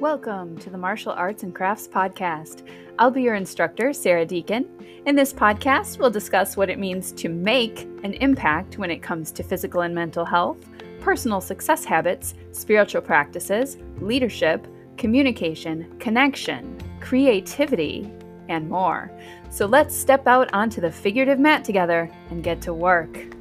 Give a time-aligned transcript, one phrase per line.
[0.00, 2.62] Welcome to the Martial Arts and Crafts Podcast.
[3.00, 4.68] I'll be your instructor, Sarah Deacon.
[5.06, 9.32] In this podcast, we'll discuss what it means to make an impact when it comes
[9.32, 10.64] to physical and mental health,
[11.00, 18.08] personal success habits, spiritual practices, leadership, communication, connection, creativity,
[18.48, 19.10] and more.
[19.50, 23.34] So let's step out onto the figurative mat together and get to work.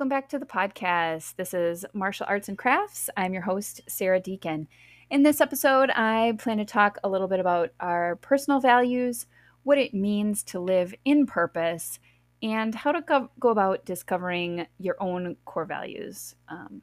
[0.00, 1.36] Welcome back to the podcast.
[1.36, 3.10] This is Martial Arts and Crafts.
[3.18, 4.66] I'm your host, Sarah Deacon.
[5.10, 9.26] In this episode, I plan to talk a little bit about our personal values,
[9.62, 11.98] what it means to live in purpose,
[12.42, 16.80] and how to go, go about discovering your own core values um,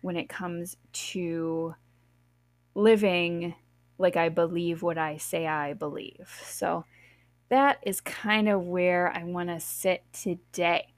[0.00, 1.76] when it comes to
[2.74, 3.54] living
[3.98, 6.28] like I believe what I say I believe.
[6.44, 6.84] So,
[7.50, 10.88] that is kind of where I want to sit today.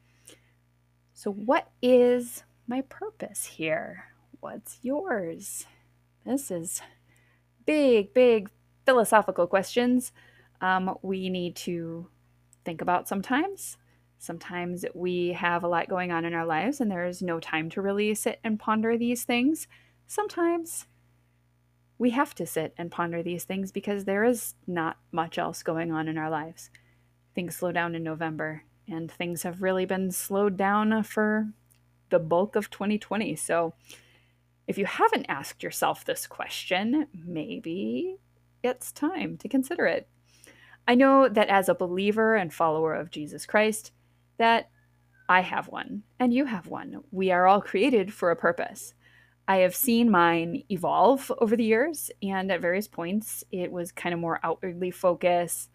[1.22, 4.06] So, what is my purpose here?
[4.40, 5.66] What's yours?
[6.24, 6.80] This is
[7.66, 8.48] big, big
[8.86, 10.12] philosophical questions
[10.62, 12.08] um, we need to
[12.64, 13.76] think about sometimes.
[14.16, 17.82] Sometimes we have a lot going on in our lives and there's no time to
[17.82, 19.68] really sit and ponder these things.
[20.06, 20.86] Sometimes
[21.98, 25.92] we have to sit and ponder these things because there is not much else going
[25.92, 26.70] on in our lives.
[27.34, 31.48] Things slow down in November and things have really been slowed down for
[32.10, 33.36] the bulk of 2020.
[33.36, 33.74] So,
[34.66, 38.16] if you haven't asked yourself this question, maybe
[38.62, 40.08] it's time to consider it.
[40.86, 43.92] I know that as a believer and follower of Jesus Christ,
[44.38, 44.70] that
[45.28, 47.02] I have one and you have one.
[47.10, 48.94] We are all created for a purpose.
[49.46, 54.12] I have seen mine evolve over the years, and at various points, it was kind
[54.12, 55.70] of more outwardly focused,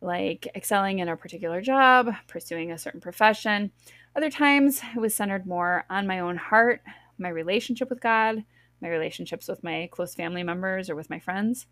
[0.00, 3.72] like excelling in a particular job, pursuing a certain profession.
[4.16, 6.82] Other times it was centered more on my own heart,
[7.18, 8.44] my relationship with God,
[8.80, 11.66] my relationships with my close family members or with my friends.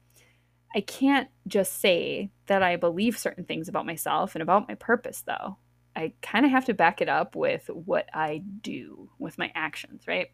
[0.74, 5.22] I can't just say that I believe certain things about myself and about my purpose,
[5.26, 5.56] though.
[5.94, 10.02] I kind of have to back it up with what I do, with my actions,
[10.06, 10.28] right?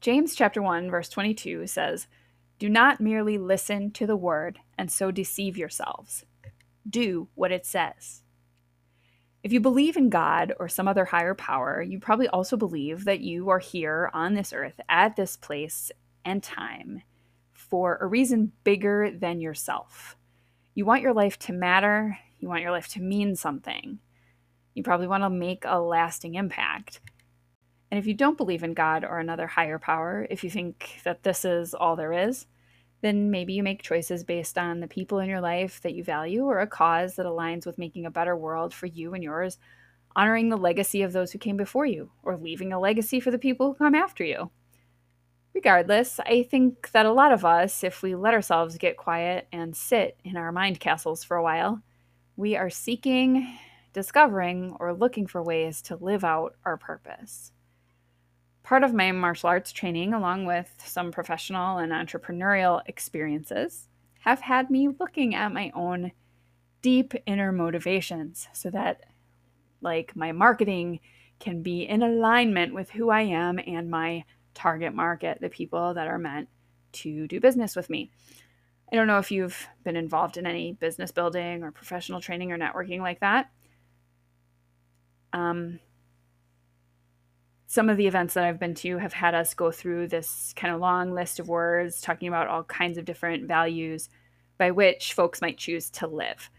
[0.00, 2.06] James chapter 1 verse 22 says,
[2.60, 6.26] do not merely listen to the word and so deceive yourselves.
[6.88, 8.22] Do what it says.
[9.42, 13.20] If you believe in God or some other higher power, you probably also believe that
[13.20, 15.90] you are here on this earth at this place
[16.22, 17.00] and time
[17.54, 20.18] for a reason bigger than yourself.
[20.74, 24.00] You want your life to matter, you want your life to mean something.
[24.74, 27.00] You probably want to make a lasting impact.
[27.90, 31.22] And if you don't believe in God or another higher power, if you think that
[31.22, 32.46] this is all there is,
[33.02, 36.44] then maybe you make choices based on the people in your life that you value
[36.44, 39.58] or a cause that aligns with making a better world for you and yours,
[40.14, 43.38] honoring the legacy of those who came before you, or leaving a legacy for the
[43.38, 44.50] people who come after you.
[45.54, 49.74] Regardless, I think that a lot of us, if we let ourselves get quiet and
[49.74, 51.82] sit in our mind castles for a while,
[52.36, 53.58] we are seeking,
[53.92, 57.50] discovering, or looking for ways to live out our purpose.
[58.70, 63.88] Part of my martial arts training, along with some professional and entrepreneurial experiences,
[64.20, 66.12] have had me looking at my own
[66.80, 69.06] deep inner motivations so that,
[69.80, 71.00] like, my marketing
[71.40, 74.22] can be in alignment with who I am and my
[74.54, 76.48] target market, the people that are meant
[76.92, 78.12] to do business with me.
[78.92, 82.56] I don't know if you've been involved in any business building or professional training or
[82.56, 83.50] networking like that.
[85.32, 85.80] Um,
[87.70, 90.74] some of the events that I've been to have had us go through this kind
[90.74, 94.08] of long list of words talking about all kinds of different values
[94.58, 96.50] by which folks might choose to live.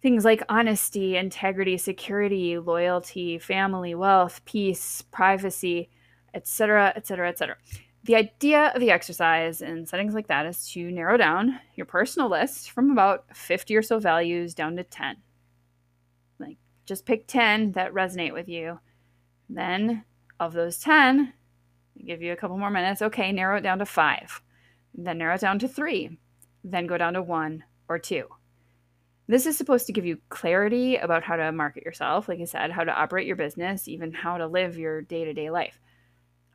[0.00, 5.90] Things like honesty, integrity, security, loyalty, family, wealth, peace, privacy,
[6.32, 7.56] etc., etc., etc.
[8.04, 12.30] The idea of the exercise in settings like that is to narrow down your personal
[12.30, 15.16] list from about 50 or so values down to 10.
[16.38, 18.80] Like, just pick 10 that resonate with you.
[19.50, 20.06] Then
[20.40, 21.32] of those 10,
[21.98, 23.02] I give you a couple more minutes.
[23.02, 24.42] Okay, narrow it down to five,
[24.94, 26.18] then narrow it down to three,
[26.64, 28.26] then go down to one or two.
[29.28, 32.72] This is supposed to give you clarity about how to market yourself, like I said,
[32.72, 35.78] how to operate your business, even how to live your day to day life.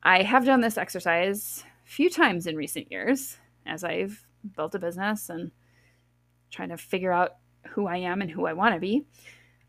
[0.04, 4.80] I have done this exercise a few times in recent years as I've built a
[4.80, 5.52] business and
[6.52, 7.36] trying to figure out
[7.70, 9.06] who I am and who I want to be.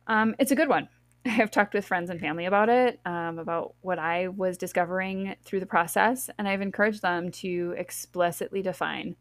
[0.06, 0.88] Um, it's a good one.
[1.38, 5.61] I've talked with friends and family about it, um, about what I was discovering through
[5.61, 9.17] the process, and I've encouraged them to explicitly define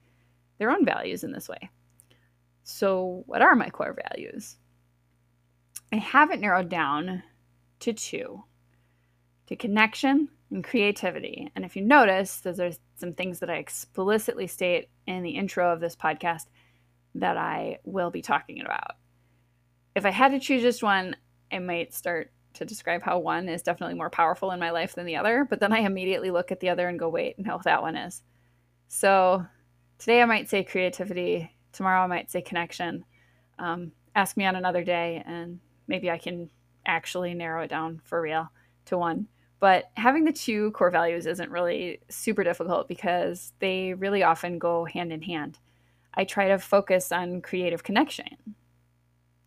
[0.58, 1.70] their own values in this way.
[2.64, 4.58] So, what are my core values?
[5.92, 7.24] I have it narrowed down
[7.80, 8.44] to two
[9.48, 11.52] to connection and creativity.
[11.56, 15.72] And if you notice, those are some things that I explicitly state in the intro
[15.72, 16.46] of this podcast
[17.16, 18.96] that I will be talking about.
[19.96, 21.16] If I had to choose just one,
[21.52, 25.06] I might start to describe how one is definitely more powerful in my life than
[25.06, 27.82] the other, but then I immediately look at the other and go, wait, no, that
[27.82, 28.24] one is.
[28.88, 29.46] So
[29.98, 33.04] today I might say creativity, tomorrow I might say connection.
[33.60, 36.50] Um, ask me on another day, and maybe I can
[36.86, 38.50] actually narrow it down for real
[38.86, 39.28] to one.
[39.60, 44.86] But having the two core values isn't really super difficult because they really often go
[44.86, 45.60] hand in hand.
[46.14, 48.56] I try to focus on creative connection,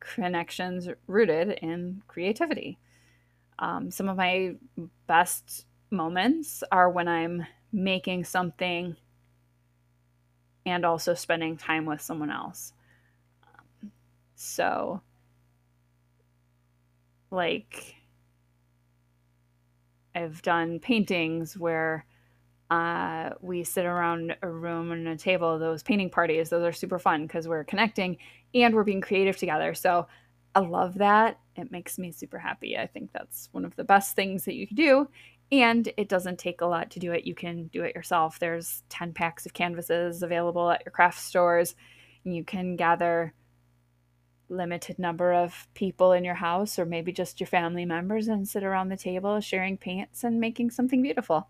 [0.01, 2.79] connections rooted in creativity.
[3.59, 4.55] Um, some of my
[5.07, 8.97] best moments are when I'm making something
[10.65, 12.73] and also spending time with someone else.
[13.43, 13.91] Um,
[14.37, 15.01] so,
[17.31, 17.97] like,
[20.15, 22.05] I've done paintings where
[22.71, 25.59] uh, we sit around a room and a table.
[25.59, 28.19] Those painting parties, those are super fun because we're connecting
[28.55, 29.75] and we're being creative together.
[29.75, 30.07] So
[30.55, 31.39] I love that.
[31.57, 32.77] It makes me super happy.
[32.77, 35.09] I think that's one of the best things that you can do.
[35.51, 37.25] And it doesn't take a lot to do it.
[37.25, 38.39] You can do it yourself.
[38.39, 41.75] There's 10 packs of canvases available at your craft stores.
[42.25, 43.33] You can gather
[44.51, 48.65] limited number of people in your house or maybe just your family members and sit
[48.65, 51.49] around the table sharing paints and making something beautiful.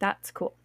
[0.00, 0.56] That's cool.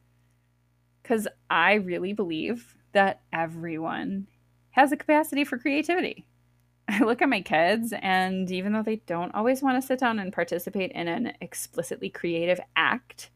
[1.03, 4.27] Cuz I really believe that everyone
[4.71, 6.25] has a capacity for creativity.
[6.87, 10.19] I look at my kids, and even though they don't always want to sit down
[10.19, 13.31] and participate in an explicitly creative act,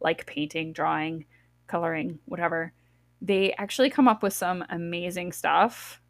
[0.00, 1.26] like painting, drawing,
[1.66, 2.72] coloring, whatever,
[3.20, 6.00] they actually come up with some amazing stuff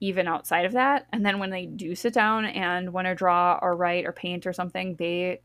[0.00, 1.06] even outside of that.
[1.12, 4.46] And then when they do sit down and want to draw or write or paint
[4.46, 5.40] or something, they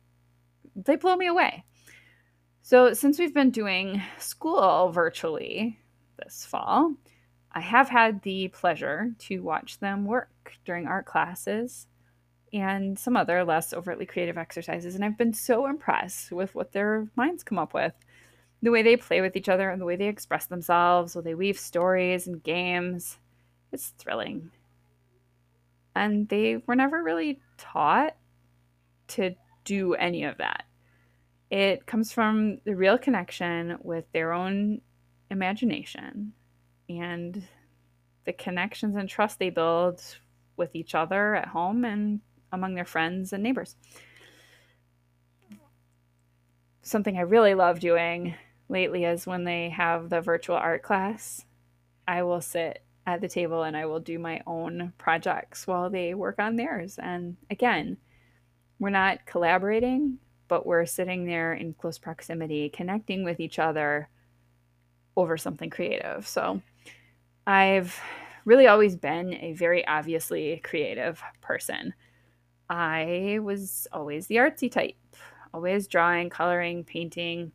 [0.75, 1.63] they blow me away.
[2.62, 5.80] So since we've been doing school virtually
[6.18, 6.94] this fall,
[7.52, 11.88] I have had the pleasure to watch them work during art classes
[12.54, 14.96] and some other less overtly creative exercises.
[14.96, 17.94] And I've been so impressed with what their minds come up with.
[18.62, 21.24] The way they play with each other and the way they express themselves, the way
[21.24, 23.18] they weave stories and games.
[23.72, 24.52] It's thrilling.
[25.96, 28.16] And they were never really taught
[29.10, 30.66] to do any of that.
[31.50, 34.81] It comes from the real connection with their own
[35.31, 36.34] imagination
[36.88, 37.44] and
[38.25, 40.04] the connections and trust they build
[40.57, 43.75] with each other at home and among their friends and neighbors.
[46.81, 48.36] Something I really love doing
[48.68, 51.46] lately is when they have the virtual art class,
[52.07, 56.13] I will sit at the table and I will do my own projects while they
[56.13, 57.00] work on theirs.
[57.01, 57.98] And again,
[58.80, 60.19] we're not collaborating,
[60.50, 64.10] but we're sitting there in close proximity, connecting with each other
[65.16, 66.28] over something creative.
[66.28, 66.62] So
[67.48, 67.98] I've
[68.44, 71.94] really always been a very obviously creative person.
[72.69, 74.96] I was always the artsy type,
[75.54, 77.51] always drawing, coloring, painting.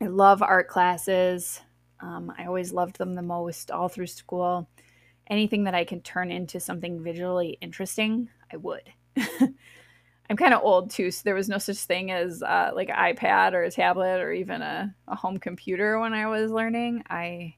[0.00, 1.60] I love art classes.
[2.00, 4.68] Um, I always loved them the most all through school.
[5.28, 8.92] Anything that I can turn into something visually interesting, I would.
[10.30, 12.96] I'm kind of old too, so there was no such thing as uh, like an
[12.96, 17.02] iPad or a tablet or even a, a home computer when I was learning.
[17.10, 17.56] I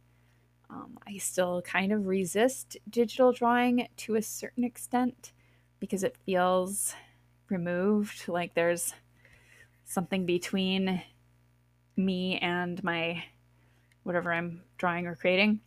[0.71, 5.33] um, I still kind of resist digital drawing to a certain extent
[5.79, 6.95] because it feels
[7.49, 8.95] removed, like there's
[9.85, 11.03] something between
[11.97, 13.23] me and my
[14.03, 15.61] whatever I'm drawing or creating.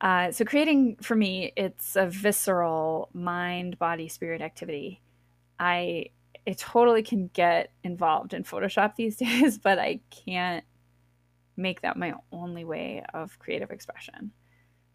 [0.00, 5.01] Uh, so, creating for me, it's a visceral mind, body, spirit activity.
[5.62, 6.06] I
[6.44, 10.64] it totally can get involved in Photoshop these days, but I can't
[11.56, 14.32] make that my only way of creative expression.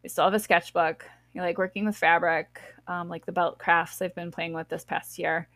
[0.03, 1.05] I still have a sketchbook.
[1.37, 4.83] I like working with fabric, um, like the belt crafts I've been playing with this
[4.83, 5.47] past year.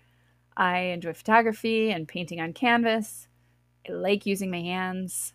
[0.56, 3.28] I enjoy photography and painting on canvas.
[3.90, 5.34] I like using my hands.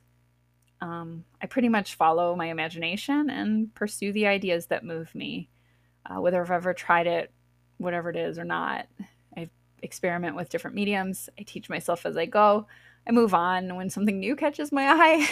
[0.81, 5.51] Um, I pretty much follow my imagination and pursue the ideas that move me,
[6.09, 7.31] uh, whether I've ever tried it,
[7.77, 8.87] whatever it is, or not.
[9.83, 11.29] Experiment with different mediums.
[11.39, 12.67] I teach myself as I go.
[13.07, 15.29] I move on when something new catches my eye.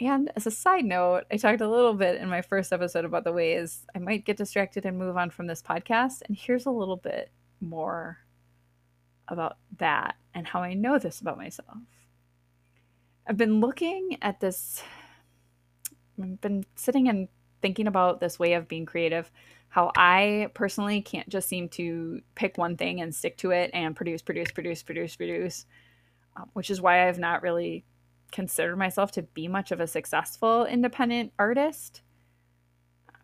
[0.00, 3.24] And as a side note, I talked a little bit in my first episode about
[3.24, 6.22] the ways I might get distracted and move on from this podcast.
[6.26, 7.30] And here's a little bit
[7.60, 8.18] more
[9.28, 11.78] about that and how I know this about myself.
[13.26, 14.82] I've been looking at this,
[16.20, 17.28] I've been sitting and
[17.60, 19.30] thinking about this way of being creative,
[19.72, 23.96] how I personally can't just seem to pick one thing and stick to it and
[23.96, 25.64] produce, produce, produce, produce, produce,
[26.36, 27.86] um, which is why I've not really
[28.32, 32.02] considered myself to be much of a successful independent artist.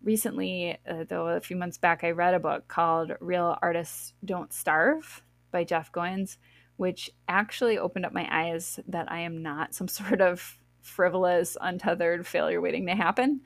[0.03, 4.51] Recently, uh, though, a few months back, I read a book called Real Artists Don't
[4.51, 6.39] Starve by Jeff Goins,
[6.79, 12.27] which actually opened up my eyes that I am not some sort of frivolous, untethered
[12.27, 13.43] failure waiting to happen.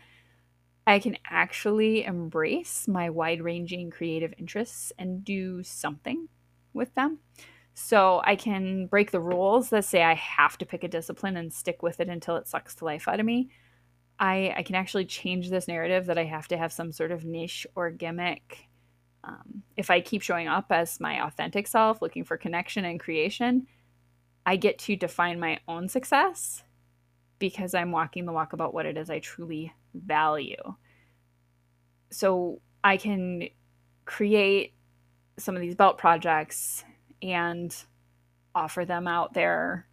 [0.86, 6.28] I can actually embrace my wide ranging creative interests and do something
[6.72, 7.18] with them.
[7.74, 11.52] So I can break the rules that say I have to pick a discipline and
[11.52, 13.50] stick with it until it sucks the life out of me.
[14.18, 17.24] I, I can actually change this narrative that I have to have some sort of
[17.24, 18.68] niche or gimmick.
[19.24, 23.66] Um, if I keep showing up as my authentic self, looking for connection and creation,
[24.44, 26.64] I get to define my own success
[27.38, 30.75] because I'm walking the walk about what it is I truly value.
[32.11, 33.49] So I can
[34.04, 34.75] create
[35.38, 36.84] some of these belt projects
[37.22, 37.75] and
[38.54, 39.87] offer them out there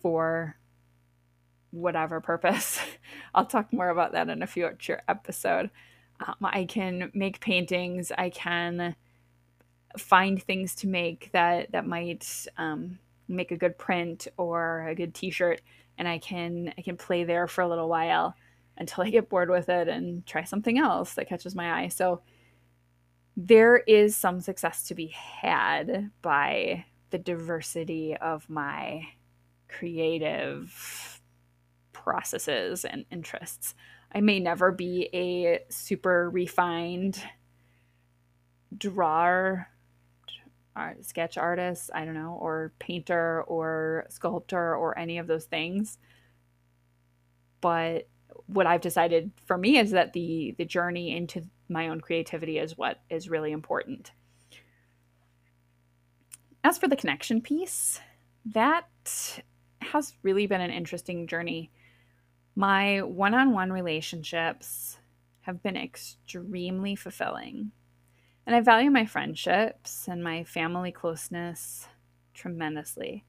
[0.00, 0.56] for
[1.70, 2.78] whatever purpose.
[3.34, 5.70] I'll talk more about that in a future episode.
[6.20, 8.12] Um, I can make paintings.
[8.16, 8.94] I can
[9.98, 15.14] find things to make that that might um, make a good print or a good
[15.14, 15.60] T-shirt
[15.98, 18.34] and I can I can play there for a little while
[18.76, 21.88] until I get bored with it and try something else that catches my eye.
[21.88, 22.22] So
[23.36, 29.08] there is some success to be had by the diversity of my
[29.68, 31.20] creative
[31.92, 33.74] processes and interests.
[34.12, 37.20] I may never be a super refined
[38.76, 39.68] drawer
[40.76, 45.98] art, sketch artist, I don't know, or painter or sculptor or any of those things.
[47.60, 48.08] But
[48.46, 52.76] what I've decided for me is that the the journey into my own creativity is
[52.76, 54.12] what is really important.
[56.62, 58.00] As for the connection piece,
[58.46, 58.88] that
[59.80, 61.70] has really been an interesting journey.
[62.56, 64.98] My one-on-one relationships
[65.42, 67.72] have been extremely fulfilling.
[68.46, 71.88] And I value my friendships and my family closeness
[72.34, 73.24] tremendously.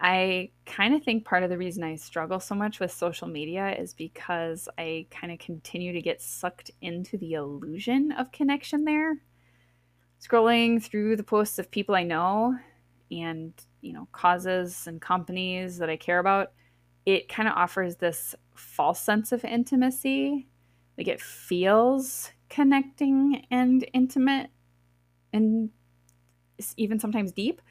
[0.00, 3.74] I kind of think part of the reason I struggle so much with social media
[3.76, 9.16] is because I kind of continue to get sucked into the illusion of connection there.
[10.20, 12.56] Scrolling through the posts of people I know
[13.10, 16.52] and, you know, causes and companies that I care about,
[17.04, 20.46] it kind of offers this false sense of intimacy.
[20.96, 24.50] Like it feels connecting and intimate
[25.32, 25.70] and
[26.76, 27.62] even sometimes deep.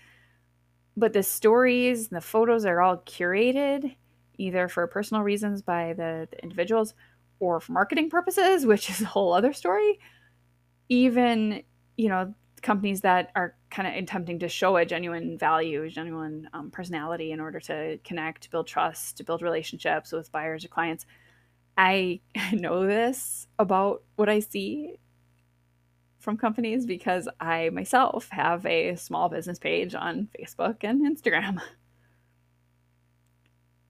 [0.98, 3.96] But the stories and the photos are all curated
[4.40, 6.94] either for personal reasons by the, the individuals
[7.40, 10.00] or for marketing purposes, which is a whole other story.
[10.90, 11.64] Even,
[11.96, 16.50] you know, companies that are kind of attempting to show a genuine value, a genuine
[16.54, 21.06] um, personality in order to connect, build trust, to build relationships with buyers or clients
[21.78, 22.22] I
[22.54, 24.96] know this about what I see
[26.28, 31.62] from companies because I myself have a small business page on Facebook and Instagram.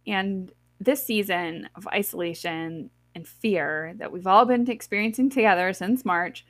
[0.06, 6.46] And this season of isolation and fear that we've all been experiencing together since March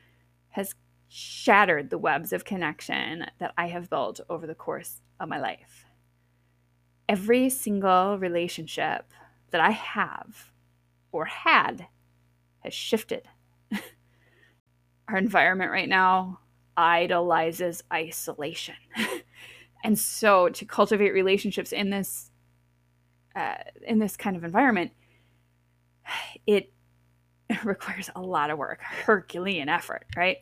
[0.50, 0.75] has
[1.08, 5.86] shattered the webs of connection that I have built over the course of my life.
[7.08, 9.10] Every single relationship
[9.51, 10.51] that I have
[11.13, 11.88] or had
[12.60, 13.29] has shifted.
[15.08, 16.40] Our environment right now
[16.76, 18.76] idolizes isolation.
[19.84, 22.32] and so to cultivate relationships in this
[23.36, 24.92] uh, in this kind of environment,
[26.48, 26.72] it
[27.64, 30.38] requires a lot of work, Herculean effort, right?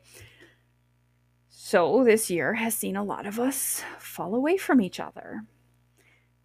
[1.50, 5.42] So this year has seen a lot of us fall away from each other.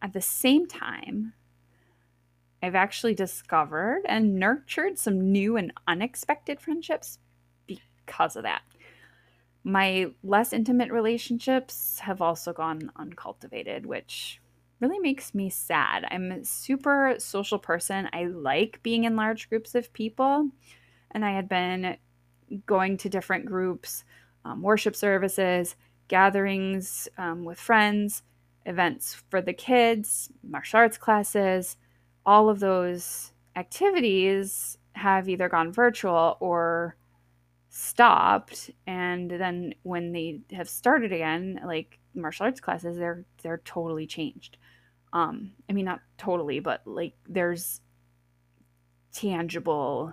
[0.03, 1.35] At the same time,
[2.62, 7.19] I've actually discovered and nurtured some new and unexpected friendships
[8.11, 8.62] because of that.
[9.62, 14.40] My less intimate relationships have also gone uncultivated, which
[14.81, 16.07] really makes me sad.
[16.11, 18.09] I'm a super social person.
[18.12, 20.49] I like being in large groups of people,
[21.11, 21.97] and I had been
[22.67, 24.05] going to different groups,
[24.45, 25.76] um, worship services,
[26.09, 28.23] gatherings um, with friends,
[28.67, 31.76] events for the kids, martial arts classes
[32.26, 36.97] all of those activities have either gone virtual or
[37.71, 44.07] stopped and then when they have started again like martial arts classes they're they're totally
[44.07, 44.59] changed
[45.12, 47.81] um i mean not totally but like there's
[49.12, 50.12] tangible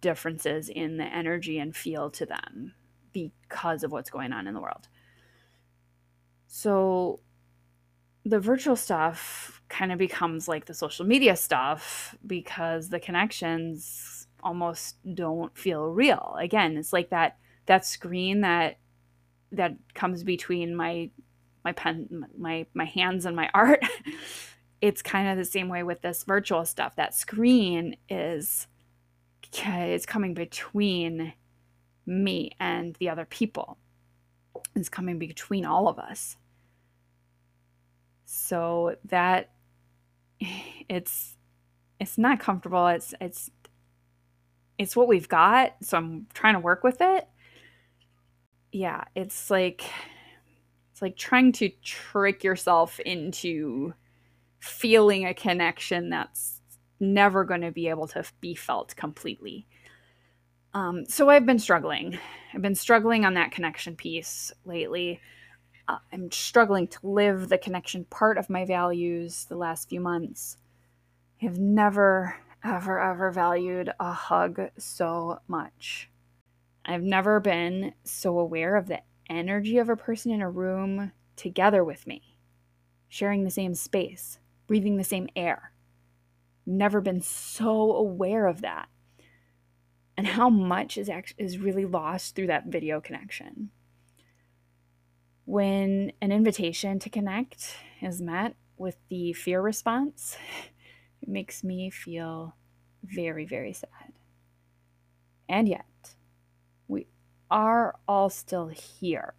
[0.00, 2.74] differences in the energy and feel to them
[3.12, 4.88] because of what's going on in the world.
[6.46, 7.20] So
[8.24, 14.15] the virtual stuff kind of becomes like the social media stuff because the connections
[14.46, 16.36] almost don't feel real.
[16.38, 17.36] Again, it's like that
[17.66, 18.78] that screen that
[19.50, 21.10] that comes between my
[21.64, 23.80] my pen my my hands and my art.
[24.80, 26.94] it's kind of the same way with this virtual stuff.
[26.94, 28.68] That screen is
[29.52, 31.32] it's coming between
[32.04, 33.78] me and the other people.
[34.74, 36.36] It's coming between all of us.
[38.26, 39.50] So that
[40.40, 41.36] it's
[41.98, 42.86] it's not comfortable.
[42.88, 43.50] It's it's
[44.78, 45.74] it's what we've got.
[45.82, 47.26] So I'm trying to work with it.
[48.72, 49.82] Yeah, it's like
[50.92, 53.94] it's like trying to trick yourself into
[54.58, 56.60] feeling a connection that's
[56.98, 59.66] never going to be able to be felt completely.
[60.74, 62.18] Um, so I've been struggling.
[62.52, 65.20] I've been struggling on that connection piece lately.
[65.88, 70.56] Uh, I'm struggling to live the connection part of my values the last few months.
[71.40, 76.10] I have never, ever, ever valued a hug so much.
[76.84, 81.84] I've never been so aware of the energy of a person in a room together
[81.84, 82.36] with me,
[83.08, 85.72] sharing the same space, breathing the same air.
[86.64, 88.88] Never been so aware of that.
[90.16, 93.70] And how much is actually is really lost through that video connection.
[95.44, 100.36] When an invitation to connect is met with the fear response,
[101.26, 102.54] it makes me feel
[103.02, 104.12] very, very sad.
[105.48, 106.14] And yet,
[106.88, 107.06] we
[107.50, 109.34] are all still here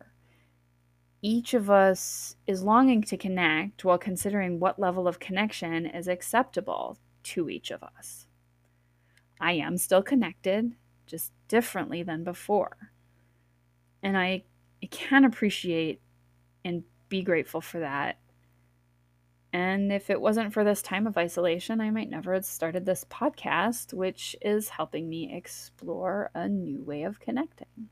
[1.21, 6.97] each of us is longing to connect while considering what level of connection is acceptable
[7.23, 8.27] to each of us.
[9.39, 10.73] I am still connected,
[11.05, 12.91] just differently than before.
[14.03, 14.43] And I,
[14.81, 16.01] I can appreciate
[16.63, 18.19] and be grateful for that.
[19.53, 23.05] And if it wasn't for this time of isolation, I might never have started this
[23.09, 27.89] podcast, which is helping me explore a new way of connecting.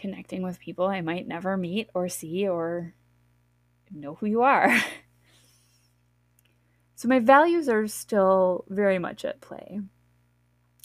[0.00, 2.94] connecting with people I might never meet or see or
[3.92, 4.74] know who you are.
[6.96, 9.80] so my values are still very much at play.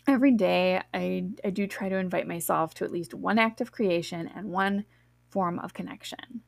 [0.08, 3.72] Every day, I, I do try to invite myself to at least one act of
[3.72, 4.86] creation and one
[5.30, 6.42] form of connection.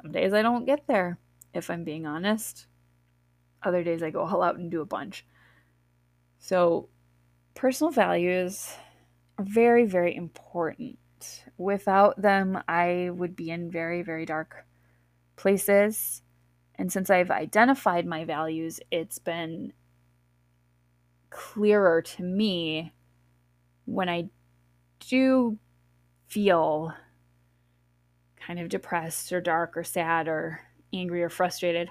[0.00, 1.18] Some days I don't get there,
[1.52, 2.66] if I'm being honest.
[3.62, 5.26] Other days I go all out and do a bunch.
[6.38, 6.88] So,
[7.54, 8.72] personal values
[9.38, 10.98] are very, very important.
[11.56, 14.64] Without them, I would be in very, very dark
[15.34, 16.22] places.
[16.76, 19.72] And since I've identified my values, it's been
[21.30, 22.92] clearer to me
[23.84, 24.30] when I
[25.00, 25.58] do
[26.28, 26.94] feel
[28.48, 30.60] kind of depressed or dark or sad or
[30.92, 31.88] angry or frustrated.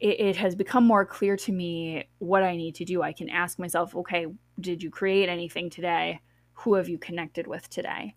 [0.00, 3.02] It, it, has become more clear to me what I need to do.
[3.02, 4.26] I can ask myself, okay,
[4.58, 6.20] did you create anything today?
[6.62, 8.14] who have you connected with today?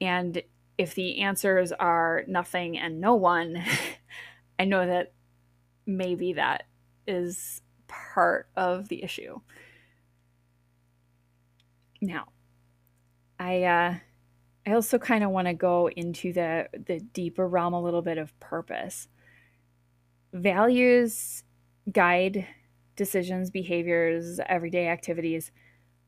[0.00, 0.42] And
[0.76, 3.62] if the answers are nothing and no one,
[4.58, 5.12] I know that
[5.86, 6.64] maybe that
[7.06, 9.40] is part of the issue.
[12.00, 12.28] Now,
[13.38, 13.94] I uh,
[14.68, 18.18] I also kind of want to go into the the deeper realm a little bit
[18.18, 19.08] of purpose.
[20.34, 21.42] Values
[21.90, 22.46] guide
[22.94, 25.52] decisions, behaviors, everyday activities.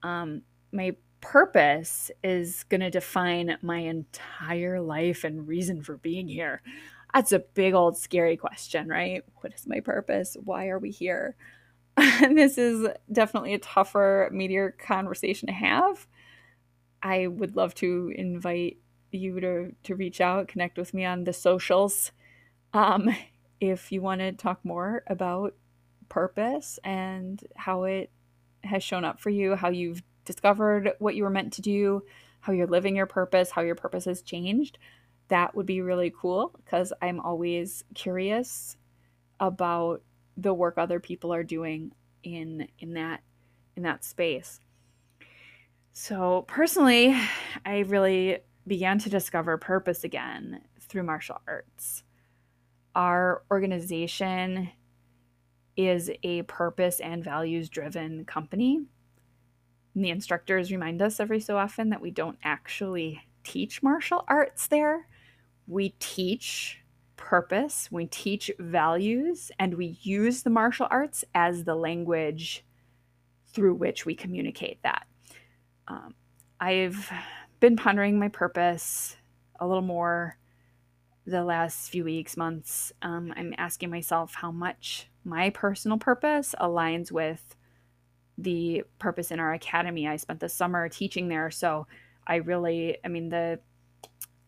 [0.03, 0.43] Um,
[0.73, 6.61] my purpose is going to define my entire life and reason for being here?
[7.15, 9.23] That's a big old scary question, right?
[9.37, 10.37] What is my purpose?
[10.45, 11.35] Why are we here?
[11.97, 16.07] this is definitely a tougher, meatier conversation to have.
[17.03, 18.79] I would love to invite
[19.11, 22.13] you to, to reach out, connect with me on the socials.
[22.73, 23.15] Um,
[23.61, 25.55] if you want to talk more about
[26.09, 28.11] purpose and how it
[28.65, 32.03] has shown up for you, how you've discovered what you were meant to do,
[32.41, 34.79] how you're living your purpose, how your purpose has changed,
[35.29, 38.77] that would be really cool because I'm always curious
[39.39, 40.03] about
[40.37, 43.23] the work other people are doing in in that
[43.77, 44.61] in that space.
[45.93, 47.15] So, personally,
[47.67, 52.03] I really began to discover purpose again through martial arts.
[52.95, 54.71] Our organization
[55.77, 58.81] is a purpose and values driven company
[59.95, 64.69] and the instructors remind us every so often that we don't actually teach martial arts
[64.69, 65.09] there.
[65.67, 66.79] We teach
[67.17, 72.65] purpose, we teach values, and we use the martial arts as the language
[73.53, 75.07] through which we communicate that.
[75.91, 76.15] Um,
[76.61, 77.11] I've
[77.59, 79.17] been pondering my purpose
[79.59, 80.39] a little more
[81.27, 82.93] the last few weeks, months.
[83.03, 87.57] Um, I'm asking myself how much my personal purpose aligns with
[88.39, 90.07] the purpose in our academy.
[90.07, 91.89] I spent the summer teaching there, so
[92.25, 93.59] I really, I mean, the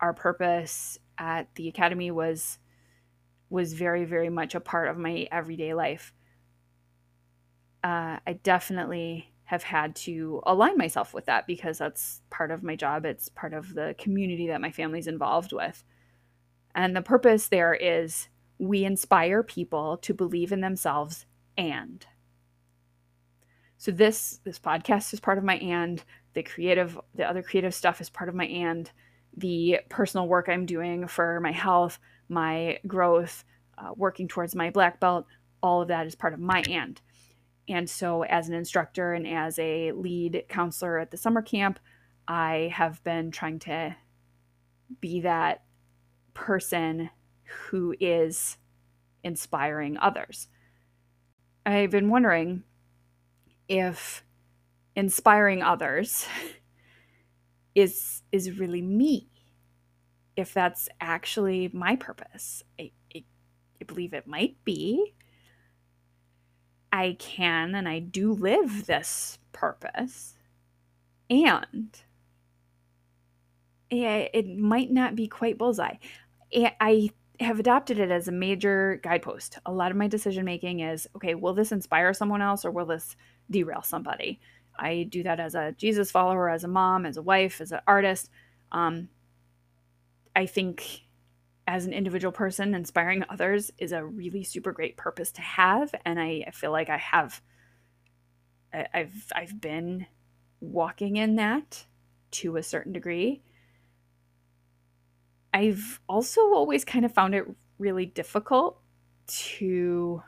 [0.00, 2.58] our purpose at the academy was
[3.50, 6.14] was very, very much a part of my everyday life.
[7.84, 12.74] Uh, I definitely have had to align myself with that because that's part of my
[12.74, 13.04] job.
[13.04, 15.84] It's part of the community that my family's involved with.
[16.74, 21.26] And the purpose there is we inspire people to believe in themselves
[21.58, 22.06] and.
[23.76, 28.00] So this this podcast is part of my and the creative the other creative stuff
[28.00, 28.90] is part of my and
[29.36, 31.98] the personal work I'm doing for my health,
[32.30, 33.44] my growth,
[33.76, 35.26] uh, working towards my black belt,
[35.62, 36.98] all of that is part of my and.
[37.68, 41.78] And so, as an instructor and as a lead counselor at the summer camp,
[42.26, 43.96] I have been trying to
[45.00, 45.62] be that
[46.34, 47.10] person
[47.44, 48.56] who is
[49.22, 50.48] inspiring others.
[51.64, 52.64] I've been wondering
[53.68, 54.24] if
[54.96, 56.26] inspiring others
[57.74, 59.28] is is really me
[60.36, 63.24] if that's actually my purpose I, I,
[63.80, 65.14] I believe it might be
[66.92, 70.34] I can and I do live this purpose.
[71.30, 71.96] And
[73.90, 75.96] yeah, it might not be quite bullseye.
[76.54, 79.58] I have adopted it as a major guidepost.
[79.64, 82.86] A lot of my decision making is okay, will this inspire someone else or will
[82.86, 83.16] this
[83.50, 84.40] derail somebody?
[84.78, 87.80] I do that as a Jesus follower, as a mom, as a wife, as an
[87.86, 88.30] artist.
[88.70, 89.08] Um,
[90.34, 91.02] I think
[91.66, 95.94] as an individual person, inspiring others is a really super great purpose to have.
[96.04, 97.40] And I, I feel like I have,
[98.72, 100.06] I, I've, I've been
[100.60, 101.86] walking in that
[102.32, 103.42] to a certain degree.
[105.54, 107.44] I've also always kind of found it
[107.78, 108.80] really difficult
[109.26, 110.22] to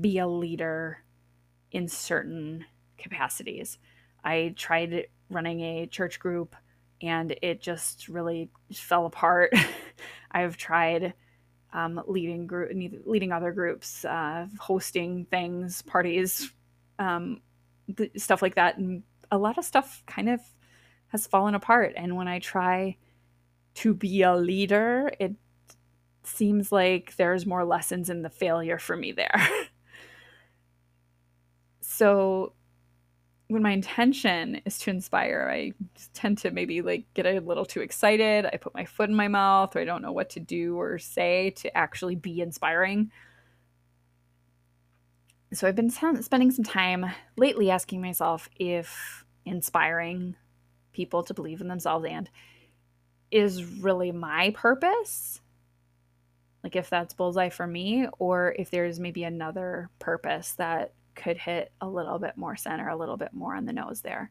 [0.00, 1.04] be a leader
[1.70, 2.64] in certain
[2.98, 3.78] capacities.
[4.24, 6.56] I tried running a church group
[7.02, 9.52] and it just really fell apart.
[10.30, 11.14] I've tried
[11.72, 12.72] um, leading group,
[13.04, 16.52] leading other groups, uh, hosting things, parties,
[16.98, 17.40] um,
[18.16, 20.40] stuff like that, and a lot of stuff kind of
[21.08, 21.94] has fallen apart.
[21.96, 22.96] And when I try
[23.74, 25.34] to be a leader, it
[26.24, 29.48] seems like there's more lessons in the failure for me there.
[31.80, 32.52] so
[33.48, 35.72] when my intention is to inspire, I
[36.14, 38.44] tend to maybe like get a little too excited.
[38.44, 40.98] I put my foot in my mouth or I don't know what to do or
[40.98, 43.12] say to actually be inspiring.
[45.52, 47.06] So I've been spending some time
[47.36, 50.34] lately asking myself if inspiring
[50.92, 52.28] people to believe in themselves and
[53.30, 55.40] is really my purpose.
[56.64, 61.72] Like if that's bullseye for me, or if there's maybe another purpose that could hit
[61.80, 64.30] a little bit more center, a little bit more on the nose there.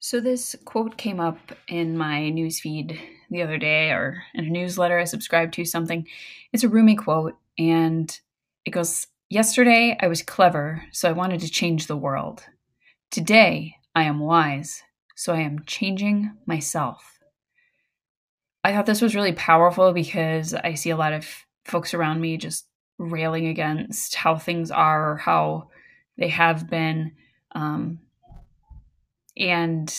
[0.00, 2.98] So, this quote came up in my newsfeed
[3.30, 6.06] the other day, or in a newsletter I subscribed to something.
[6.52, 8.18] It's a Rumi quote, and
[8.64, 12.46] it goes Yesterday I was clever, so I wanted to change the world.
[13.10, 14.82] Today I am wise,
[15.18, 17.18] so I am changing myself.
[18.62, 21.26] I thought this was really powerful because I see a lot of
[21.64, 25.70] folks around me just railing against how things are or how
[26.18, 27.10] they have been
[27.52, 27.98] um,
[29.36, 29.92] and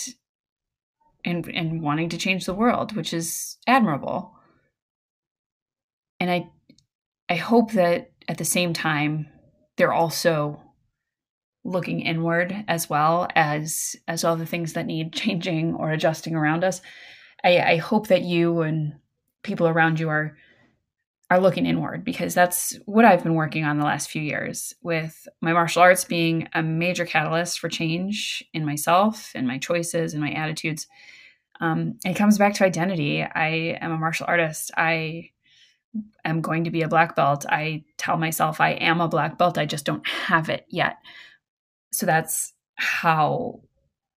[1.22, 4.34] and and wanting to change the world which is admirable
[6.18, 6.48] and i
[7.28, 9.26] i hope that at the same time
[9.76, 10.62] they're also
[11.64, 16.64] looking inward as well as as all the things that need changing or adjusting around
[16.64, 16.80] us.
[17.44, 18.94] I i hope that you and
[19.42, 20.36] people around you are
[21.30, 25.28] are looking inward because that's what i've been working on the last few years with
[25.40, 30.22] my martial arts being a major catalyst for change in myself and my choices and
[30.22, 30.86] my attitudes.
[31.60, 33.22] Um, it comes back to identity.
[33.22, 34.70] I am a martial artist.
[34.76, 35.30] I
[36.24, 37.44] am going to be a black belt.
[37.48, 39.58] I tell myself i am a black belt.
[39.58, 40.96] I just don't have it yet
[41.92, 43.60] so that's how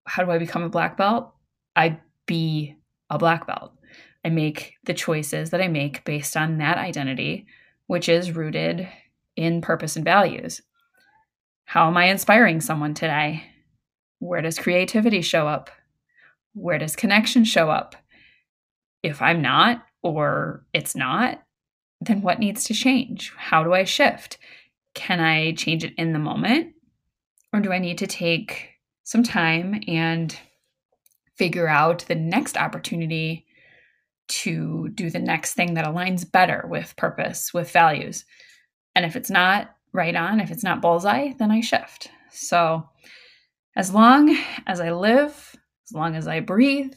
[0.06, 1.34] how do I become a black belt?
[1.76, 2.76] I be
[3.10, 3.74] a black belt.
[4.26, 7.48] I make the choices that I make based on that identity,
[7.88, 8.88] which is rooted
[9.36, 10.62] in purpose and values.
[11.66, 13.44] How am I inspiring someone today?
[14.20, 15.70] Where does creativity show up?
[16.54, 17.96] Where does connection show up?
[19.04, 21.44] if I'm not or it's not,
[22.02, 23.34] then what needs to change?
[23.38, 24.38] How do I shift?
[24.96, 26.73] Can I change it in the moment?
[27.54, 28.72] Or do I need to take
[29.04, 30.36] some time and
[31.38, 33.46] figure out the next opportunity
[34.28, 38.26] to do the next thing that aligns better with purpose, with values?
[38.96, 42.10] And if it's not right on, if it's not bullseye, then I shift.
[42.32, 42.90] So,
[43.76, 44.36] as long
[44.66, 45.56] as I live,
[45.88, 46.96] as long as I breathe,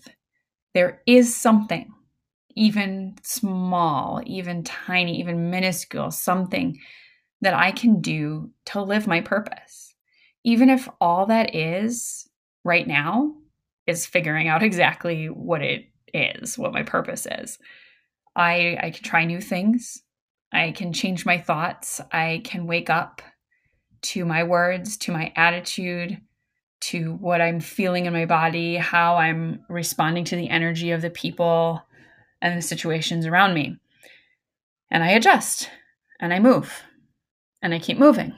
[0.73, 1.93] there is something,
[2.55, 6.79] even small, even tiny, even minuscule, something
[7.43, 9.95] that I can do to live my purpose.
[10.47, 12.29] Even if all that is
[12.63, 13.35] right now
[13.89, 17.59] is figuring out exactly what it is, what my purpose is.
[18.37, 20.03] I I can try new things.
[20.53, 22.01] I can change my thoughts.
[22.13, 23.23] I can wake up
[24.03, 26.21] to my words, to my attitude,
[26.83, 31.11] to what I'm feeling in my body, how I'm responding to the energy of the
[31.11, 31.83] people
[32.41, 33.79] and the situations around me.
[34.93, 35.71] And I adjust
[36.21, 36.85] and I move
[37.63, 38.33] and I keep moving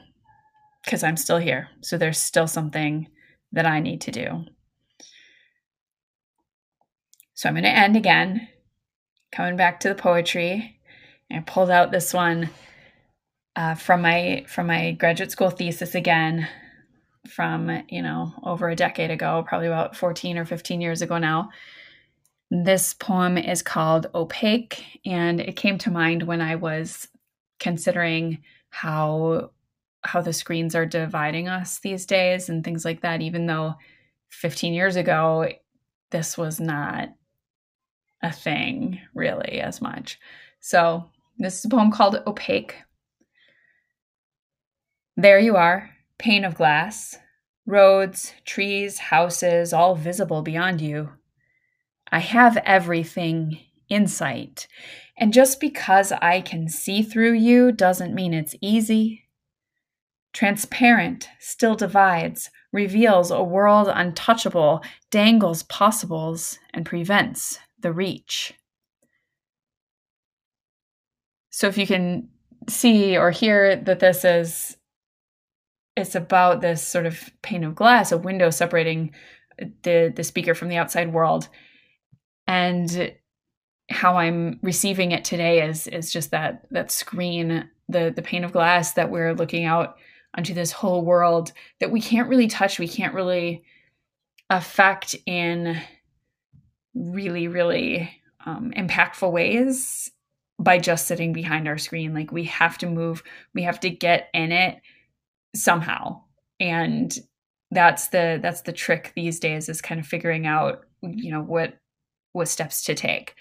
[0.83, 1.69] because I'm still here.
[1.81, 3.07] So there's still something
[3.51, 4.45] that I need to do.
[7.33, 8.47] So I'm going to end again,
[9.31, 10.79] coming back to the poetry.
[11.31, 12.49] I pulled out this one
[13.55, 16.47] uh, from my from my graduate school thesis again
[17.27, 21.49] from you know over a decade ago probably about 14 or 15 years ago now
[22.49, 27.09] this poem is called opaque and it came to mind when i was
[27.59, 28.39] considering
[28.69, 29.51] how
[30.01, 33.73] how the screens are dividing us these days and things like that even though
[34.29, 35.47] 15 years ago
[36.11, 37.09] this was not
[38.23, 40.19] a thing really as much
[40.59, 41.09] so
[41.41, 42.75] this is a poem called Opaque.
[45.15, 47.17] There you are, pane of glass,
[47.65, 51.11] roads, trees, houses, all visible beyond you.
[52.11, 54.67] I have everything in sight,
[55.17, 59.28] and just because I can see through you doesn't mean it's easy.
[60.33, 68.53] Transparent still divides, reveals a world untouchable, dangles possibles, and prevents the reach.
[71.49, 72.29] So if you can
[72.67, 74.77] see or hear that this is
[75.95, 79.13] it's about this sort of pane of glass, a window separating
[79.83, 81.49] the the speaker from the outside world.
[82.47, 83.13] And
[83.89, 88.51] how I'm receiving it today is is just that that screen, the the pane of
[88.51, 89.97] glass that we're looking out
[90.35, 93.63] onto this whole world that we can't really touch, we can't really
[94.49, 95.79] affect in
[96.93, 98.11] really, really
[98.45, 100.11] um, impactful ways
[100.59, 102.13] by just sitting behind our screen.
[102.13, 104.81] Like we have to move, we have to get in it
[105.55, 106.23] somehow.
[106.59, 107.17] And
[107.71, 111.77] that's the that's the trick these days is kind of figuring out, you know, what
[112.33, 113.35] what steps to take.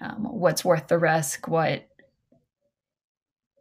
[0.00, 1.86] Um, what's worth the risk, what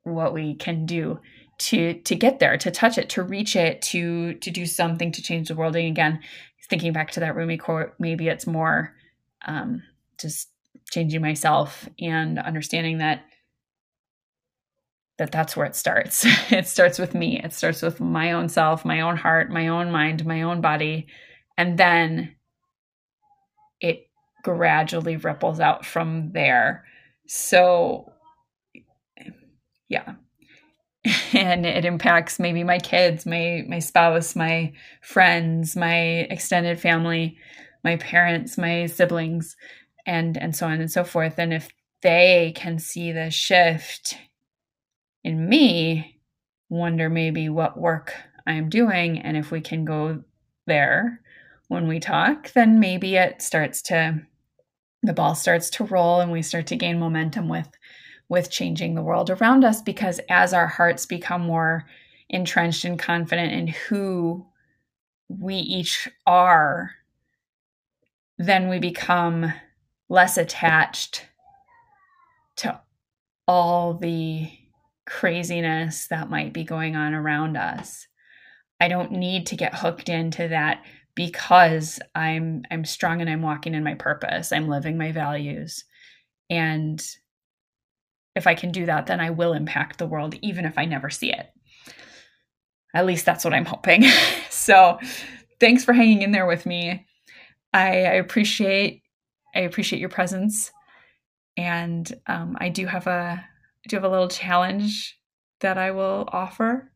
[0.04, 1.20] what we can do
[1.58, 5.22] to to get there, to touch it, to reach it, to to do something to
[5.22, 5.76] change the world.
[5.76, 6.20] And again,
[6.70, 8.96] thinking back to that Rumi quote, maybe it's more
[9.46, 9.84] um,
[10.20, 10.50] just
[10.92, 13.24] changing myself and understanding that
[15.18, 16.26] that that's where it starts.
[16.52, 17.42] it starts with me.
[17.42, 21.08] It starts with my own self, my own heart, my own mind, my own body,
[21.58, 22.36] and then
[23.80, 24.10] it
[24.44, 26.86] gradually ripples out from there.
[27.28, 28.12] So
[29.90, 30.16] yeah.
[31.34, 37.38] and it impacts maybe my kids, my my spouse, my friends, my extended family,
[37.84, 39.56] my parents, my siblings
[40.06, 41.38] and and so on and so forth.
[41.38, 41.70] And if
[42.02, 44.18] they can see the shift
[45.24, 46.20] in me
[46.70, 48.14] wonder maybe what work
[48.46, 50.24] i'm doing and if we can go
[50.68, 51.20] there
[51.68, 54.22] when we talk then maybe it starts to
[55.02, 57.70] the ball starts to roll and we start to gain momentum with
[58.30, 61.86] with changing the world around us because as our hearts become more
[62.30, 64.46] entrenched and confident in who
[65.28, 66.92] we each are
[68.38, 69.54] then we become
[70.10, 71.26] less attached
[72.58, 72.80] to
[73.48, 74.50] all the
[75.06, 78.08] craziness that might be going on around us.
[78.82, 80.84] I don't need to get hooked into that
[81.16, 84.52] because I'm I'm strong and I'm walking in my purpose.
[84.52, 85.86] I'm living my values.
[86.50, 87.04] And
[88.36, 91.10] if I can do that, then I will impact the world even if I never
[91.10, 91.48] see it.
[92.94, 94.04] At least that's what I'm hoping.
[94.50, 95.00] so,
[95.60, 97.06] thanks for hanging in there with me.
[97.74, 99.02] I, I appreciate
[99.54, 100.72] I appreciate your presence,
[101.58, 105.18] and um, I do have a I do have a little challenge
[105.60, 106.92] that I will offer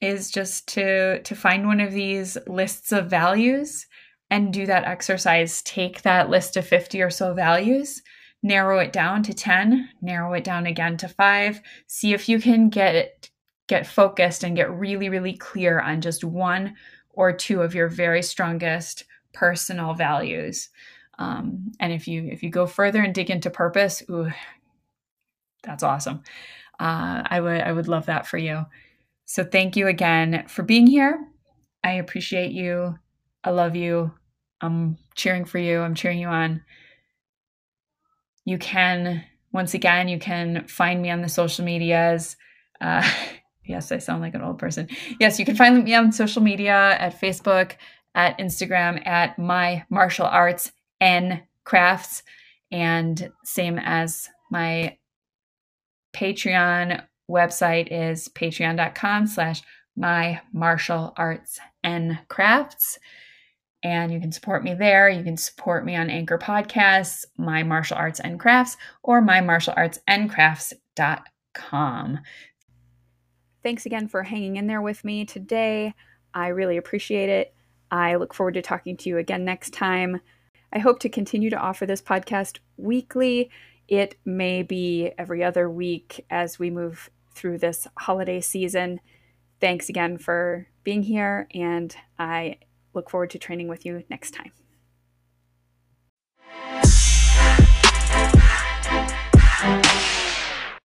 [0.00, 3.86] is just to to find one of these lists of values
[4.30, 5.62] and do that exercise.
[5.62, 8.02] Take that list of 50 or so values,
[8.42, 11.60] narrow it down to 10, narrow it down again to 5.
[11.86, 13.30] See if you can get
[13.66, 16.74] get focused and get really really clear on just one
[17.10, 20.70] or two of your very strongest personal values.
[21.18, 24.30] Um, and if you if you go further and dig into purpose, ooh,
[25.62, 26.22] that's awesome.
[26.80, 28.64] Uh, I would I would love that for you.
[29.24, 31.18] So thank you again for being here.
[31.84, 32.98] I appreciate you.
[33.44, 34.12] I love you.
[34.60, 35.80] I'm cheering for you.
[35.80, 36.62] I'm cheering you on.
[38.48, 42.34] You can once again you can find me on the social medias.
[42.80, 43.06] Uh,
[43.66, 44.88] yes, I sound like an old person.
[45.20, 47.72] Yes, you can find me on social media at Facebook,
[48.14, 52.22] at Instagram, at my martial arts and crafts,
[52.72, 54.96] and same as my
[56.14, 59.60] Patreon website is patreon.com slash
[59.94, 62.98] my martial arts and crafts.
[63.88, 65.08] And you can support me there.
[65.08, 72.18] You can support me on Anchor Podcasts, My Martial Arts and Crafts, or mymartialartsandcrafts.com.
[73.62, 75.94] Thanks again for hanging in there with me today.
[76.34, 77.54] I really appreciate it.
[77.90, 80.20] I look forward to talking to you again next time.
[80.70, 83.48] I hope to continue to offer this podcast weekly.
[83.88, 89.00] It may be every other week as we move through this holiday season.
[89.62, 92.58] Thanks again for being here, and I
[92.94, 94.52] look forward to training with you next time.